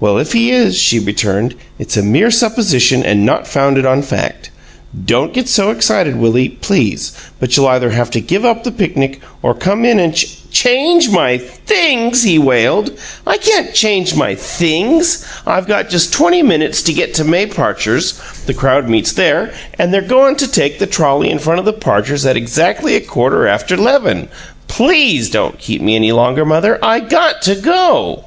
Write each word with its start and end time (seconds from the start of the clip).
"Well, 0.00 0.18
if 0.18 0.32
he 0.32 0.50
is," 0.50 0.76
she 0.76 0.98
returned, 0.98 1.54
"it's 1.78 1.96
a 1.96 2.02
mere 2.02 2.32
supposition 2.32 3.04
and 3.04 3.24
not 3.24 3.46
founded 3.46 3.86
on 3.86 4.02
fact. 4.02 4.50
Don't 5.04 5.32
get 5.32 5.48
so 5.48 5.70
excited, 5.70 6.16
Willie, 6.16 6.48
please; 6.48 7.12
but 7.38 7.56
you'll 7.56 7.68
either 7.68 7.90
have 7.90 8.10
to 8.10 8.20
give 8.20 8.44
up 8.44 8.64
the 8.64 8.72
picnic 8.72 9.20
or 9.44 9.54
come 9.54 9.84
in 9.84 10.00
and 10.00 10.16
ch" 10.16 10.26
"Change 10.50 11.10
my 11.10 11.38
'things'!" 11.38 12.24
he 12.24 12.40
wailed. 12.40 12.90
"I 13.24 13.36
can't 13.38 13.72
change 13.72 14.16
my 14.16 14.34
'things'! 14.34 15.24
I've 15.46 15.68
got 15.68 15.90
just 15.90 16.12
twenty 16.12 16.42
minutes 16.42 16.82
to 16.82 16.92
get 16.92 17.14
to 17.14 17.22
May 17.22 17.46
Parcher's 17.46 18.14
the 18.46 18.52
crowd 18.52 18.88
meets 18.88 19.12
there, 19.12 19.52
and 19.78 19.94
they're 19.94 20.02
goin' 20.02 20.34
to 20.38 20.48
take 20.48 20.80
the 20.80 20.88
trolley 20.88 21.30
in 21.30 21.38
front 21.38 21.64
the 21.64 21.72
Parchers' 21.72 22.26
at 22.26 22.36
exactly 22.36 22.96
a 22.96 23.00
quarter 23.00 23.46
after 23.46 23.76
'leven. 23.76 24.26
PLEASE 24.66 25.30
don't 25.30 25.56
keep 25.60 25.80
me 25.80 25.94
any 25.94 26.10
longer, 26.10 26.44
mother 26.44 26.80
I 26.84 26.98
GOT 26.98 27.42
to 27.42 27.54
go!" 27.54 28.24